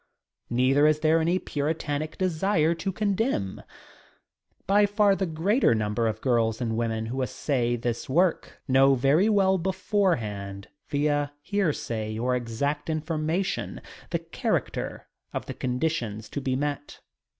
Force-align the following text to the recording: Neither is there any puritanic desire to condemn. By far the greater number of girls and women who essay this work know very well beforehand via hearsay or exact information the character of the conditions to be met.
Neither 0.49 0.87
is 0.87 1.01
there 1.01 1.21
any 1.21 1.37
puritanic 1.37 2.17
desire 2.17 2.73
to 2.73 2.91
condemn. 2.91 3.61
By 4.65 4.87
far 4.87 5.15
the 5.15 5.27
greater 5.27 5.75
number 5.75 6.07
of 6.07 6.21
girls 6.21 6.59
and 6.59 6.75
women 6.75 7.05
who 7.05 7.21
essay 7.21 7.75
this 7.75 8.09
work 8.09 8.59
know 8.67 8.95
very 8.95 9.29
well 9.29 9.59
beforehand 9.59 10.69
via 10.87 11.33
hearsay 11.43 12.17
or 12.17 12.35
exact 12.35 12.89
information 12.89 13.79
the 14.09 14.17
character 14.17 15.05
of 15.33 15.45
the 15.45 15.53
conditions 15.53 16.29
to 16.29 16.41
be 16.41 16.55
met. 16.55 17.01